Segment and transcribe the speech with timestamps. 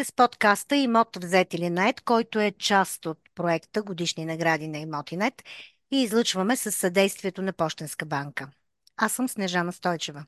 [0.00, 4.78] сте с подкаста Имот взет или нет, който е част от проекта Годишни награди на
[4.78, 5.42] Имотинет
[5.90, 8.48] и излъчваме с съдействието на Пощенска банка.
[8.96, 10.24] Аз съм Снежана Стойчева.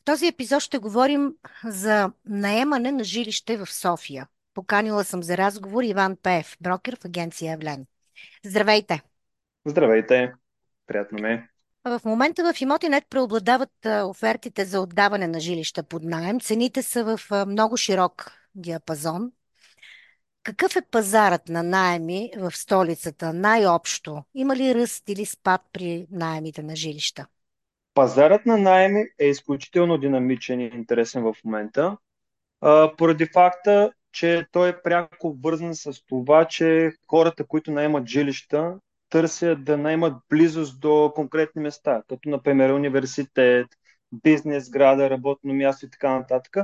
[0.00, 1.32] В този епизод ще говорим
[1.64, 4.26] за наемане на жилище в София.
[4.54, 7.86] Поканила съм за разговор Иван Пеев, брокер в агенция Евлен.
[8.44, 9.02] Здравейте!
[9.66, 10.32] Здравейте!
[10.86, 11.48] Приятно ме!
[11.84, 16.40] В момента в Имотинет преобладават офертите за отдаване на жилища под найем.
[16.40, 19.32] Цените са в много широк диапазон.
[20.42, 24.24] Какъв е пазарът на найеми в столицата най-общо?
[24.34, 27.26] Има ли ръст или спад при найемите на жилища?
[27.94, 31.96] Пазарът на найеми е изключително динамичен и интересен в момента,
[32.98, 38.74] поради факта, че той е пряко вързан с това, че хората, които наемат жилища,
[39.10, 43.66] търсят да наймат близост до конкретни места, като например университет,
[44.12, 46.56] бизнес града, работно място и така нататък.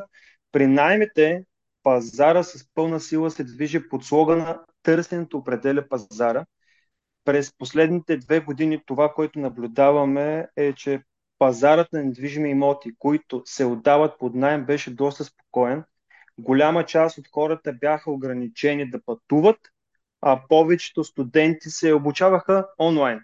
[0.53, 1.45] При наймите
[1.83, 6.45] пазара с пълна сила се движи под слогана Търсенето определя пазара.
[7.25, 11.03] През последните две години това, което наблюдаваме е, че
[11.39, 15.85] пазарът на недвижими имоти, които се отдават под найем, беше доста спокоен.
[16.39, 19.59] Голяма част от хората бяха ограничени да пътуват,
[20.21, 23.21] а повечето студенти се обучаваха онлайн.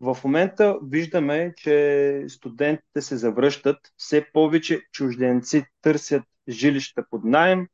[0.00, 7.66] В момента виждаме, че студентите се завръщат, все повече чужденци търсят жилища под найем,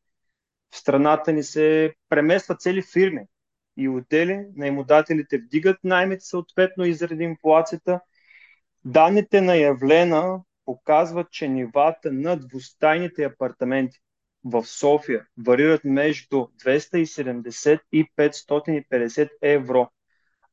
[0.72, 3.26] в страната ни се преместват цели фирми
[3.76, 8.00] и отдели, наемодателите вдигат наймите съответно и заради инфлацията.
[8.84, 13.98] Данните на Явлена показват, че нивата на двустайните апартаменти
[14.44, 19.90] в София варират между 270 и 550 евро,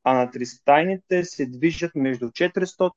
[0.04, 2.90] а на тристайните се движат между 400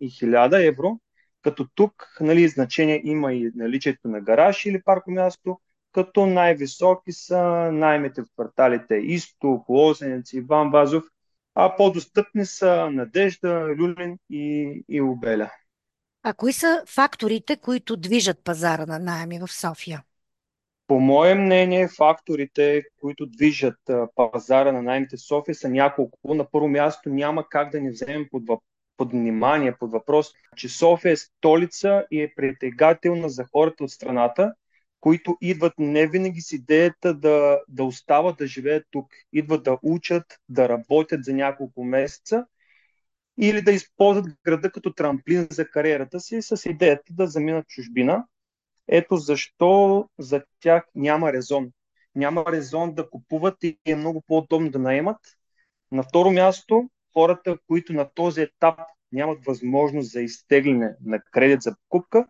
[0.00, 1.00] и 1000 евро,
[1.42, 5.60] като тук нали, значение има и наличието на гараж или паркомясто,
[5.98, 7.42] като най-високи са
[7.72, 11.04] наймите в кварталите Изток, Лозенец, Иван Вазов,
[11.54, 15.50] а по-достъпни са Надежда, Люлин и, и Обеля.
[16.22, 20.02] А кои са факторите, които движат пазара на найеми в София?
[20.86, 23.78] По мое мнение, факторите, които движат
[24.14, 26.34] пазара на наймите в София са няколко.
[26.34, 28.42] На първо място няма как да не вземем под,
[28.96, 34.54] под внимание, под въпрос, че София е столица и е притегателна за хората от страната
[35.00, 39.06] които идват не винаги с идеята да, да остават да живеят тук.
[39.32, 42.46] Идват да учат, да работят за няколко месеца
[43.40, 48.24] или да използват града като трамплин за кариерата си с идеята да заминат чужбина.
[48.88, 51.70] Ето защо за тях няма резон.
[52.14, 55.16] Няма резон да купуват и е много по-удобно да наемат.
[55.92, 58.78] На второ място, хората, които на този етап
[59.12, 62.26] нямат възможност за изтегляне на кредит за покупка,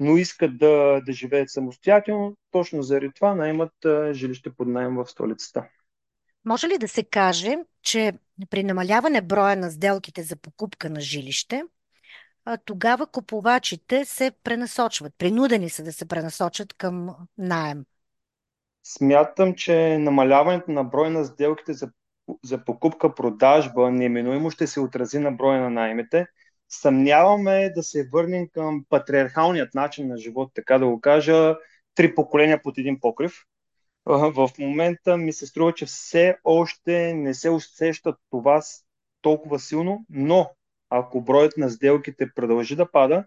[0.00, 3.72] но искат да, да живеят самостоятелно, точно заради това наймат
[4.12, 5.64] жилище под найем в столицата.
[6.44, 8.12] Може ли да се каже, че
[8.50, 11.62] при намаляване броя на сделките за покупка на жилище,
[12.64, 17.84] тогава купувачите се пренасочват, принудени са да се пренасочат към найем?
[18.82, 21.90] Смятам, че намаляването на броя на сделките за,
[22.44, 26.26] за покупка-продажба неминуемо ще се отрази на броя на наймите,
[26.68, 31.56] съмняваме да се върнем към патриархалният начин на живот, така да го кажа,
[31.94, 33.44] три поколения под един покрив.
[34.06, 38.62] В момента ми се струва, че все още не се усеща това
[39.20, 40.50] толкова силно, но
[40.90, 43.24] ако броят на сделките продължи да пада,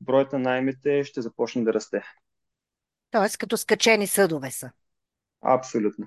[0.00, 2.02] броят на наймите ще започне да расте.
[3.10, 4.70] Тоест като скачени съдове са.
[5.42, 6.06] Абсолютно.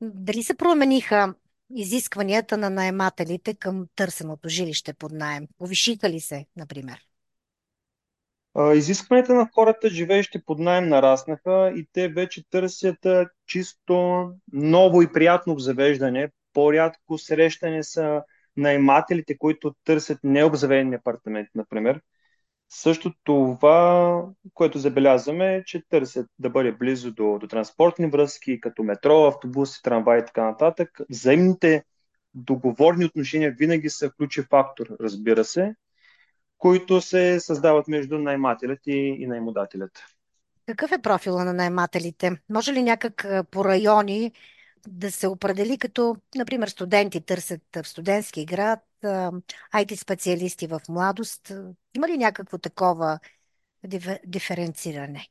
[0.00, 1.34] Дали се промениха
[1.74, 5.46] изискванията на наемателите към търсеното жилище под найем?
[5.58, 6.98] Повишиха ли се, например?
[8.74, 13.06] Изискванията на хората, живеещи под найем, нараснаха и те вече търсят
[13.46, 16.30] чисто ново и приятно обзавеждане.
[16.52, 18.22] По-рядко срещане са
[18.56, 22.00] наймателите, които търсят необзаведени апартаменти, например.
[22.72, 24.24] Също това,
[24.54, 29.82] което забелязваме е, че търсят да бъде близо до, до транспортни връзки, като метро, автобуси,
[29.82, 31.00] трамвай и така нататък.
[31.10, 31.84] Взаимните
[32.34, 35.74] договорни отношения винаги са ключов фактор, разбира се,
[36.58, 40.02] които се създават между наймателят и, и наймодателят.
[40.66, 42.40] Какъв е профила на наймателите?
[42.50, 44.32] Може ли някак по райони
[44.88, 48.80] да се определи като, например, студенти търсят в студентски град,
[49.74, 51.52] IT специалисти в младост.
[51.96, 53.18] Има ли някакво такова
[54.26, 55.26] диференциране?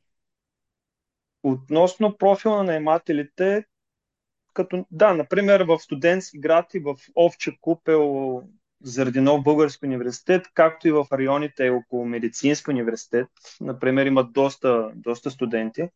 [1.42, 3.64] Относно профила на наемателите,
[4.54, 8.42] като, да, например, в студентски град и в Овче купел
[8.82, 13.28] заради нов български университет, както и в районите около медицински университет,
[13.60, 15.88] например, имат доста, доста студенти.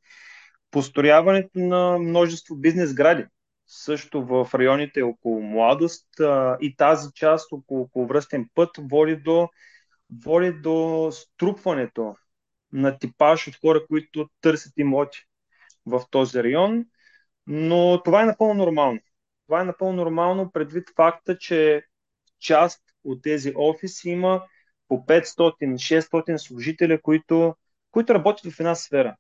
[0.71, 3.27] построяването на множество бизнес гради.
[3.67, 9.49] Също в районите около Младост а, и тази част около, около връстен път води до,
[10.25, 12.17] води до струпването
[12.73, 15.19] на типаж от хора, които търсят имоти
[15.87, 16.85] в този район.
[17.47, 19.01] Но това е напълно нормално.
[19.47, 21.85] Това е напълно нормално предвид факта, че
[22.41, 24.43] част от тези офиси има
[24.89, 27.57] по 500-600 служители, които,
[27.91, 29.17] които работят в една сфера.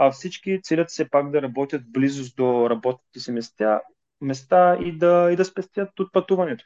[0.00, 3.80] А всички целят се пак да работят близост до работните си места,
[4.20, 6.64] места и, да, и да спестят от пътуването.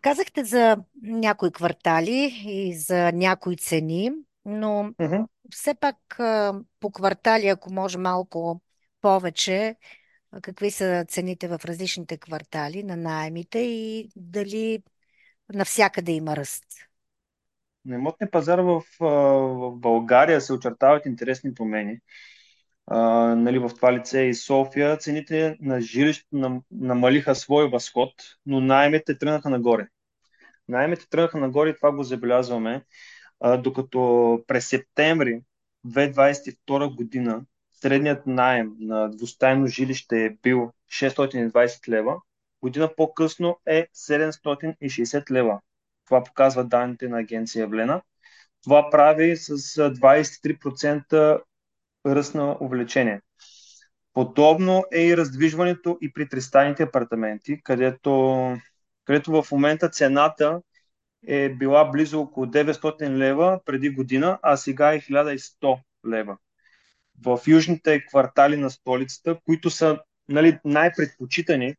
[0.00, 4.10] Казахте за някои квартали и за някои цени,
[4.44, 4.66] но
[4.98, 5.26] uh-huh.
[5.50, 5.96] все пак
[6.80, 8.60] по квартали, ако може малко
[9.00, 9.76] повече,
[10.42, 14.82] какви са цените в различните квартали на найемите и дали
[15.54, 16.64] навсякъде има ръст?
[17.88, 21.98] На имотния пазар в, в България се очертават интересни промени.
[22.86, 22.98] А,
[23.34, 28.12] нали, в това лице и София цените на жилището нам, намалиха свой възход,
[28.46, 29.88] но найемите тръгнаха нагоре.
[30.68, 32.84] Найемите тръгнаха нагоре и това го забелязваме,
[33.40, 35.42] а, докато през септември
[35.86, 37.44] 2022 година
[37.80, 42.16] средният найем на двустайно жилище е бил 620 лева,
[42.62, 45.60] година по-късно е 760 лева.
[46.08, 48.02] Това показва данните на агенция Влена.
[48.62, 51.40] Това прави с 23%
[52.06, 53.20] ръст на увеличение.
[54.12, 58.56] Подобно е и раздвижването и при тристайните апартаменти, където,
[59.04, 60.60] където в момента цената
[61.26, 66.36] е била близо около 900 лева преди година, а сега е 1100 лева
[67.24, 71.74] в южните квартали на столицата, които са нали, най-предпочитани,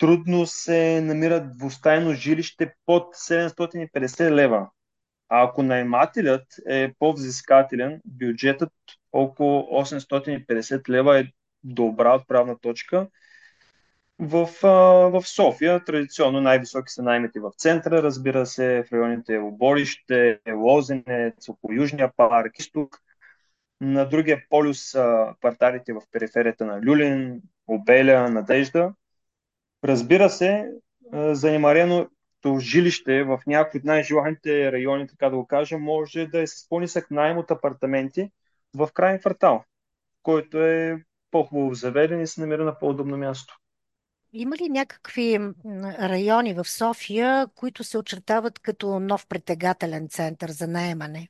[0.00, 4.70] трудно се намират двустайно жилище под 750 лева.
[5.28, 8.72] А ако наймателят е по-взискателен, бюджетът
[9.12, 11.24] около 850 лева е
[11.64, 13.08] добра отправна точка.
[14.18, 14.48] В,
[15.10, 21.72] в София традиционно най-високи са наймите в центъра, разбира се, в районите Оборище, Лозенец, около
[21.72, 22.98] Южния парк, изток.
[23.80, 28.92] На другия полюс са кварталите в периферията на Люлин, Обеля, Надежда.
[29.84, 30.70] Разбира се,
[31.12, 36.68] занимареното жилище в някои от най-желаните райони, така да го кажа, може да е с
[36.68, 38.30] по-нисък найем от апартаменти
[38.74, 39.64] в крайен квартал,
[40.22, 43.56] който е по-хубаво заведен и се намира на по-удобно място.
[44.32, 45.38] Има ли някакви
[46.00, 51.28] райони в София, които се очертават като нов притегателен център за наемане?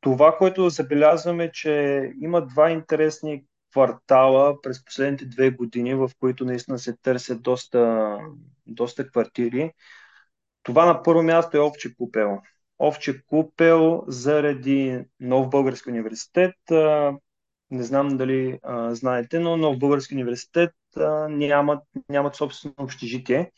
[0.00, 6.78] Това, което забелязваме, че има два интересни квартала през последните две години, в които наистина
[6.78, 8.18] се търсят доста,
[8.66, 9.72] доста квартири.
[10.62, 12.38] Това на първо място е Овче купел.
[12.78, 16.54] Овче купел заради Нов Български университет.
[17.70, 23.52] Не знам дали а, знаете, но Нов Български университет а, нямат, нямат собствено общежитие.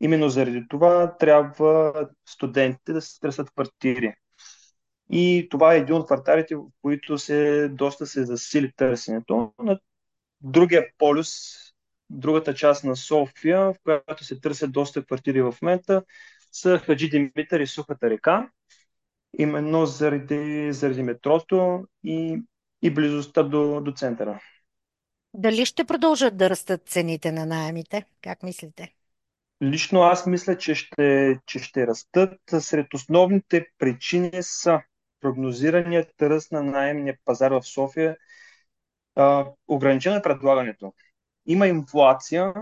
[0.00, 4.14] Именно заради това трябва студентите да се търсят квартири.
[5.10, 9.52] И това е един от кварталите, в които се, доста се засили търсенето.
[9.58, 9.78] На
[10.40, 11.30] другия полюс,
[12.10, 16.02] другата част на София, в която се търсят доста квартири в момента,
[16.52, 18.50] са Хаджи Димитър и Сухата река,
[19.38, 22.42] именно заради, заради метрото и,
[22.82, 24.40] и близостта до, до центъра.
[25.34, 28.04] Дали ще продължат да растат цените на найемите?
[28.22, 28.94] Как мислите?
[29.62, 32.40] Лично аз мисля, че ще, че ще растат.
[32.58, 34.80] Сред основните причини са
[35.26, 38.16] прогнозираният ръст на найемния пазар в София
[39.68, 40.94] ограничено е предлагането.
[41.46, 42.54] Има инфлация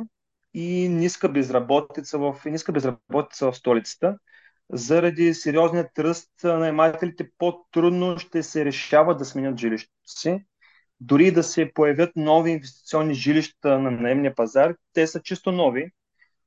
[0.55, 4.19] и ниска безработица в, ниска безработица в столицата.
[4.73, 10.45] Заради сериозният ръст на наемателите по-трудно ще се решават да сменят жилището си.
[11.01, 15.91] Дори да се появят нови инвестиционни жилища на наемния пазар, те са чисто нови.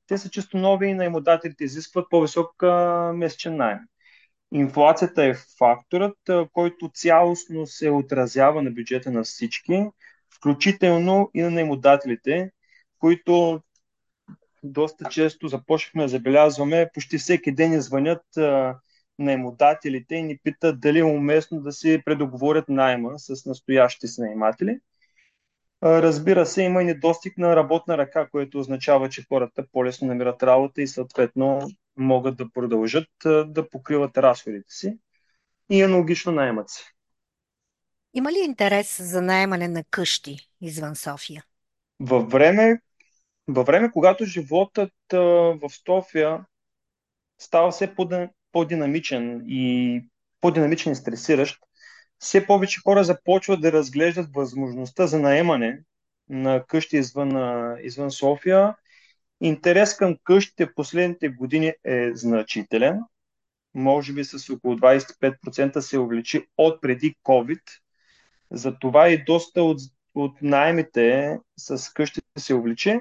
[0.07, 2.63] Те са чисто нови и наемодателите изискват по-висок
[3.13, 3.79] месечен найем.
[4.53, 6.17] Инфлацията е факторът,
[6.53, 9.85] който цялостно се отразява на бюджета на всички,
[10.35, 12.51] включително и на наемодателите,
[12.99, 13.61] които
[14.63, 18.23] доста често започнахме да забелязваме, почти всеки ден ни звънят
[19.19, 24.79] наемодателите и ни питат дали е уместно да си предоговорят найма с настоящите си наематели.
[25.83, 30.81] Разбира се, има и недостиг на работна ръка, което означава, че хората по-лесно намират работа
[30.81, 34.97] и съответно могат да продължат да покриват разходите си
[35.69, 36.83] и аналогично наемат се.
[38.13, 41.43] Има ли интерес за наемане на къщи извън София?
[41.99, 42.81] Във време,
[43.47, 46.45] във време когато животът в София
[47.39, 47.95] става все
[48.51, 50.01] по-динамичен и
[50.41, 51.59] по-динамичен и стресиращ,
[52.19, 55.79] все повече хора започват да разглеждат възможността за наемане
[56.29, 57.31] на къщи извън,
[57.81, 58.75] извън София.
[59.41, 62.99] Интерес към къщите последните години е значителен.
[63.73, 67.61] Може би с около 25% се увеличи от преди COVID.
[68.51, 69.81] Затова и доста от,
[70.15, 72.99] от найемите с къщи се увеличи.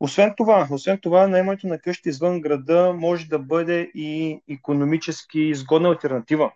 [0.00, 5.88] Освен това, освен това, наемането на къщи извън града може да бъде и економически изгодна
[5.88, 6.52] альтернатива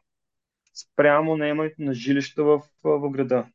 [0.76, 3.46] спрямо наемането на жилища в, в града.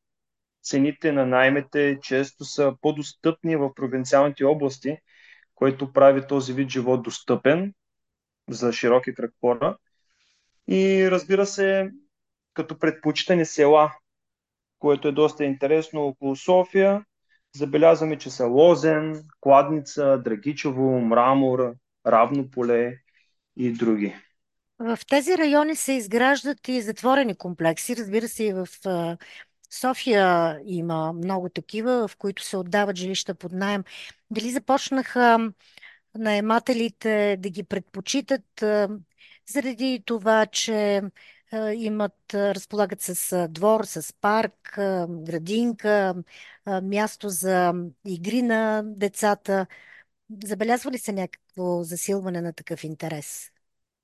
[0.64, 4.98] Цените на наймете често са по-достъпни в провинциалните области,
[5.56, 7.74] което прави този вид живот достъпен
[8.50, 9.78] за широки кръг хора.
[10.68, 11.92] И разбира се,
[12.54, 13.92] като предпочитани села,
[14.80, 17.06] което е доста интересно около София,
[17.56, 21.74] забелязваме, че са Лозен, Кладница, Драгичево, Мрамор,
[22.08, 22.98] Равно поле
[23.58, 24.16] и други.
[24.80, 27.96] В тези райони се изграждат и затворени комплекси.
[27.96, 28.68] Разбира се, и в
[29.72, 33.84] София има много такива, в които се отдават жилища под найем.
[34.32, 35.52] Дали започнаха
[36.16, 38.64] наемателите да ги предпочитат
[39.48, 41.02] заради това, че
[41.76, 44.74] имат, разполагат с двор, с парк,
[45.10, 46.16] градинка,
[46.84, 47.74] място за
[48.06, 49.68] игри на децата.
[50.44, 53.52] Забелязва ли се някакво засилване на такъв интерес?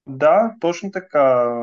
[0.07, 1.53] Да, точно така.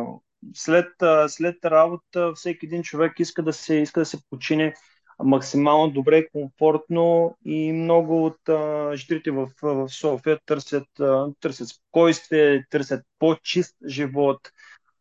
[0.54, 0.92] След,
[1.28, 4.74] след работа всеки един човек иска да се, иска да се почине
[5.18, 12.66] максимално добре, комфортно и много от а, жителите в, в София търсят, а, търсят спокойствие,
[12.70, 14.50] търсят по-чист живот,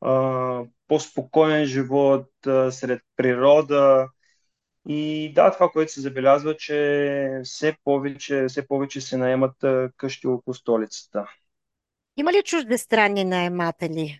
[0.02, 4.10] а, по-спокоен живот а, сред природа.
[4.88, 9.56] И да, това, което се забелязва, че все повече, все повече се наемат
[9.98, 11.26] къщи около столицата.
[12.18, 14.20] Има ли чуждестранни наематели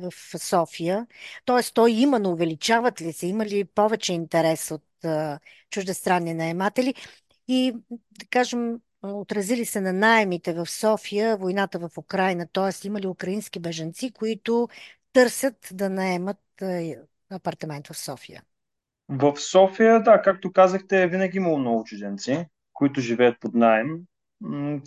[0.00, 1.06] в София?
[1.44, 3.26] Тоест, той има, но увеличават ли се?
[3.26, 4.82] Има ли повече интерес от
[5.70, 6.94] чуждестранни наематели?
[7.48, 12.86] И, да кажем, отразили се на найемите в София, войната в Украина, т.е.
[12.86, 14.68] има ли украински беженци, които
[15.12, 16.38] търсят да наемат
[17.30, 18.42] апартамент в София?
[19.08, 23.98] В София, да, както казахте, винаги имало много чужденци, които живеят под найем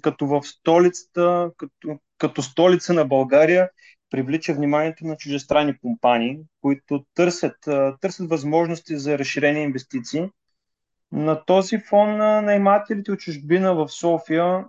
[0.01, 3.69] като в столицата, като, като столица на България,
[4.13, 7.55] привлича вниманието на чужестранни компании, които търсят,
[8.01, 10.29] търсят възможности за разширени инвестиции.
[11.11, 14.65] На този фон наймателите от чужбина в София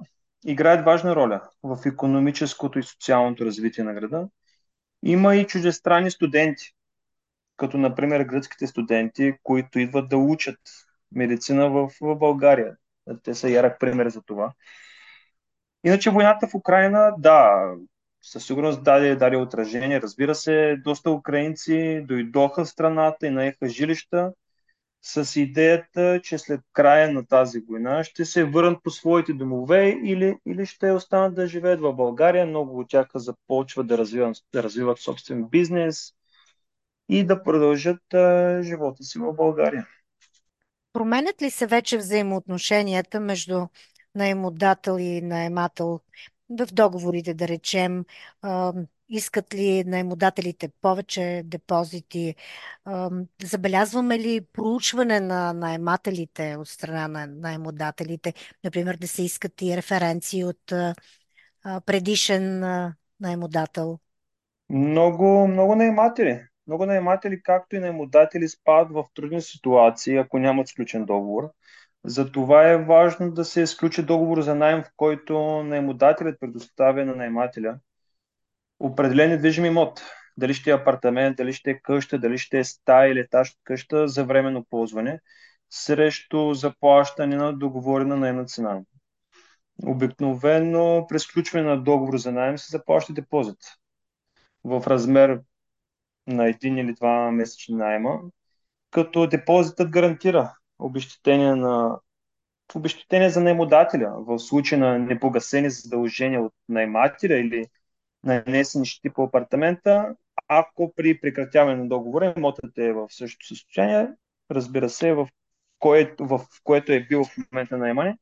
[0.46, 4.28] играят важна роля в економическото и социалното развитие на града.
[5.02, 6.74] Има и чуждестранни студенти,
[7.56, 10.60] като например гръцките студенти, които идват да учат
[11.12, 12.76] медицина в, в България.
[13.22, 14.52] Те са ярък пример за това.
[15.84, 17.66] Иначе войната в Украина, да,
[18.24, 20.00] със сигурност даде, даде отражение.
[20.00, 24.32] Разбира се, доста украинци дойдоха в страната и наеха жилища
[25.02, 30.36] с идеята, че след края на тази война ще се върнат по своите домове или,
[30.46, 32.46] или ще останат да живеят в България.
[32.46, 36.12] Много от тях започват да развиват, да развиват собствен бизнес
[37.08, 39.86] и да продължат а, живота си в България.
[40.92, 43.66] Променят ли се вече взаимоотношенията между
[44.14, 46.00] наемодател и наемател
[46.50, 48.04] в договорите, да речем,
[49.08, 52.34] искат ли наемодателите повече депозити,
[53.42, 58.34] забелязваме ли проучване на наемателите от страна на наемодателите,
[58.64, 60.72] например да се искат и референции от
[61.86, 62.60] предишен
[63.20, 63.98] наемодател?
[64.70, 66.46] Много, много наематели.
[66.66, 71.50] Много наематели, както и наемодатели, спадат в трудни ситуации, ако нямат сключен договор.
[72.04, 77.78] Затова е важно да се изключи договор за найем, в който наемодателят предоставя на наемателя
[78.78, 80.02] определен недвижим имот.
[80.36, 83.58] Дали ще е апартамент, дали ще е къща, дали ще е стая или етаж от
[83.64, 85.20] къща за временно ползване,
[85.70, 88.80] срещу заплащане на договорена наемна цена.
[89.86, 93.58] Обикновено при сключване на договор за найем се заплаща депозит
[94.64, 95.40] в размер
[96.26, 98.20] на един или два месечни найема,
[98.90, 101.98] като депозитът гарантира обещетение на
[102.74, 107.66] обещетение за наемодателя в случай на непогасени задължения от наймателя или
[108.24, 110.16] нанесени щети по апартамента,
[110.48, 114.08] ако при прекратяване на договора имотът е в същото състояние,
[114.50, 115.28] разбира се, в,
[115.78, 118.18] кое, в което е бил в момента на наемане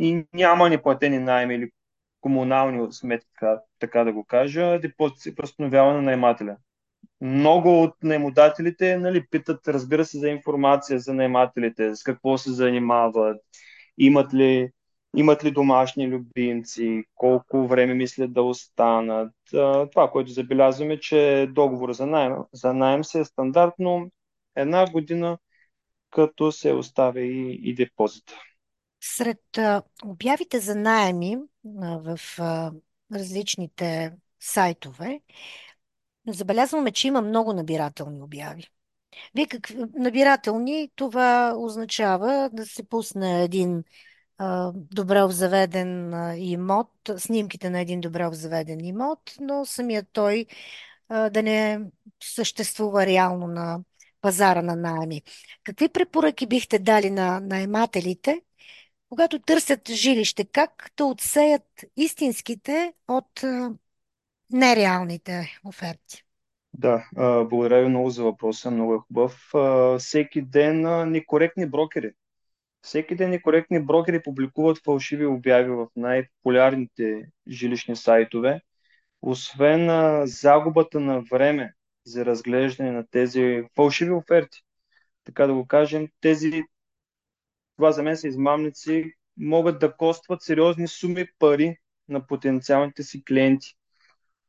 [0.00, 1.70] и няма неплатени найеми или
[2.20, 3.28] комунални сметки,
[3.78, 6.56] така да го кажа, депозит се възстановява на наймателя
[7.20, 13.42] много от наемодателите нали, питат, разбира се, за информация за наемателите, с какво се занимават,
[13.98, 14.70] имат ли
[15.16, 19.32] имат ли домашни любимци, колко време мислят да останат.
[19.92, 24.10] Това, което забелязваме, че договор за найем, за найем се е стандартно
[24.56, 25.38] една година,
[26.10, 28.34] като се оставя и, и депозита.
[29.00, 29.58] Сред
[30.04, 32.20] обявите за найеми в
[33.12, 35.20] различните сайтове,
[36.28, 38.68] забелязваме, че има много набирателни обяви.
[39.34, 39.70] Вие как...
[39.94, 43.84] Набирателни, това означава да се пусне един
[44.38, 50.46] а, добре обзаведен имот, снимките на един добре обзаведен имот, но самият той
[51.08, 51.80] а, да не
[52.22, 53.80] съществува реално на
[54.20, 55.22] пазара на найеми.
[55.64, 58.40] Какви препоръки бихте дали на наемателите,
[59.08, 60.44] когато търсят жилище?
[60.44, 63.44] Как да отсеят истинските от
[64.52, 66.24] нереалните оферти?
[66.74, 67.08] Да,
[67.44, 69.52] благодаря ви много за въпроса, много е хубав.
[69.98, 72.12] Всеки ден некоректни брокери.
[72.82, 78.60] Всеки ден некоректни брокери публикуват фалшиви обяви в най-популярните жилищни сайтове.
[79.22, 79.90] Освен
[80.26, 84.58] загубата на време за разглеждане на тези фалшиви оферти,
[85.24, 86.62] така да го кажем, тези,
[87.76, 91.76] това за мен са измамници, могат да костват сериозни суми пари
[92.08, 93.76] на потенциалните си клиенти.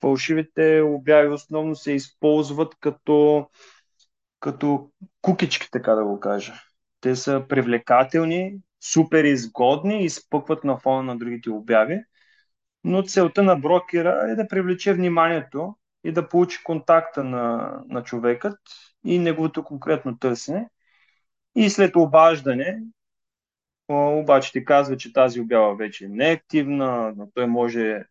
[0.01, 3.49] Фалшивите обяви основно се използват като,
[4.39, 4.91] като
[5.21, 6.53] кукички, така да го кажа.
[7.01, 11.99] Те са привлекателни, супер изгодни, изпъкват на фона на другите обяви,
[12.83, 18.59] но целта на брокера е да привлече вниманието и да получи контакта на, на човекът
[19.05, 20.69] и неговото конкретно търсене.
[21.55, 22.81] И след обаждане,
[23.89, 28.03] обаче ти казва, че тази обява вече не е активна, но той може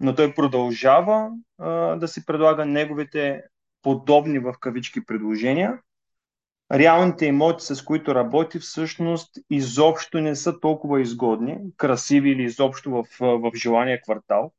[0.00, 3.42] но той продължава а, да си предлага неговите
[3.82, 5.78] подобни в кавички предложения.
[6.72, 13.04] Реалните имоти, с които работи, всъщност изобщо не са толкова изгодни, красиви или изобщо в,
[13.20, 14.52] в желания квартал.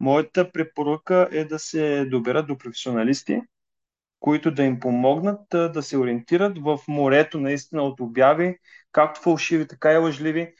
[0.00, 3.40] Моята препоръка е да се доберат до професионалисти,
[4.20, 8.58] които да им помогнат да се ориентират в морето наистина от обяви,
[8.92, 10.54] както фалшиви, така и лъжливи.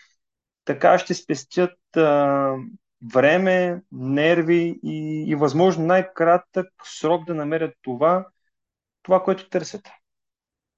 [0.64, 2.55] Така ще спестят а,
[3.12, 8.26] време, нерви и, и възможно най-кратък срок да намерят това,
[9.02, 9.88] това, което търсят.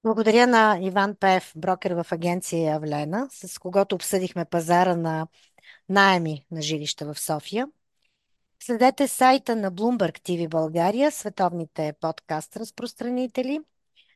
[0.03, 5.27] Благодаря на Иван Пев, брокер в агенция Явлена, с когото обсъдихме пазара на
[5.89, 7.67] найеми на жилища в София.
[8.63, 13.59] Следете сайта на Bloomberg TV България, световните подкаст разпространители,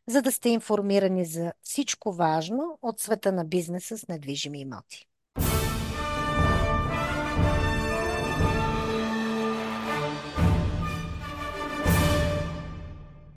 [0.08, 5.09] за да сте информирани за всичко важно от света на бизнеса с недвижими имоти.